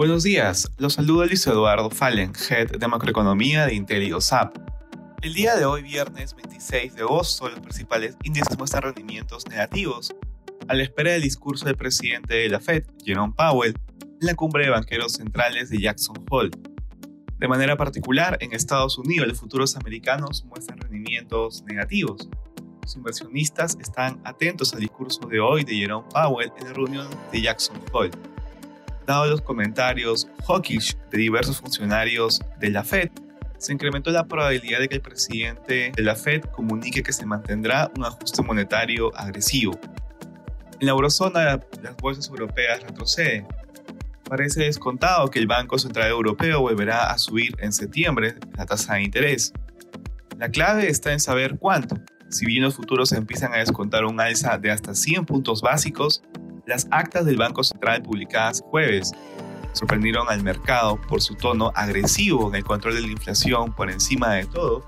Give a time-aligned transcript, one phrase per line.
[0.00, 4.56] Buenos días, los saluda Luis Eduardo Fallen, Head de Macroeconomía de IntelioSAP.
[5.20, 10.14] El día de hoy, viernes 26 de agosto, los principales índices muestran rendimientos negativos,
[10.68, 14.64] a la espera del discurso del presidente de la Fed, Jerome Powell, en la cumbre
[14.64, 16.50] de banqueros centrales de Jackson Hole.
[17.36, 22.26] De manera particular, en Estados Unidos, los futuros americanos muestran rendimientos negativos.
[22.80, 27.42] Los inversionistas están atentos al discurso de hoy de Jerome Powell en la reunión de
[27.42, 28.12] Jackson Hole.
[29.06, 33.10] Dado los comentarios hawkish de diversos funcionarios de la Fed,
[33.60, 37.90] se incrementó la probabilidad de que el presidente de la Fed comunique que se mantendrá
[37.96, 39.78] un ajuste monetario agresivo.
[40.80, 43.46] En la eurozona, las bolsas europeas retroceden.
[44.24, 49.02] Parece descontado que el Banco Central Europeo volverá a subir en septiembre la tasa de
[49.02, 49.52] interés.
[50.38, 51.96] La clave está en saber cuánto.
[52.30, 56.22] Si bien los futuros empiezan a descontar un alza de hasta 100 puntos básicos,
[56.70, 59.10] las actas del Banco Central publicadas jueves
[59.72, 64.34] sorprendieron al mercado por su tono agresivo en el control de la inflación por encima
[64.34, 64.84] de todo,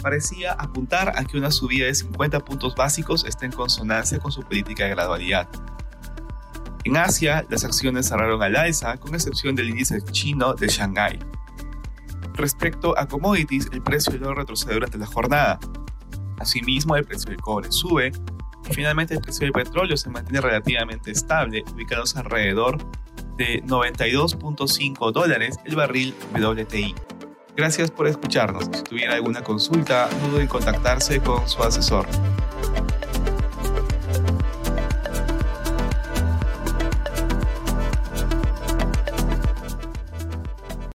[0.00, 4.40] parecía apuntar a que una subida de 50 puntos básicos está en consonancia con su
[4.42, 5.48] política de gradualidad.
[6.84, 11.18] En Asia, las acciones cerraron al alza, con excepción del índice chino de Shanghái.
[12.34, 15.58] Respecto a commodities, el precio del oro retrocede durante la jornada.
[16.38, 18.12] Asimismo, el precio del cobre sube,
[18.70, 22.78] Finalmente el precio del petróleo se mantiene relativamente estable, ubicándose alrededor
[23.36, 26.94] de 92.5 dólares el barril WTI.
[27.56, 28.68] Gracias por escucharnos.
[28.72, 32.06] Si tuviera alguna consulta, no duden en contactarse con su asesor.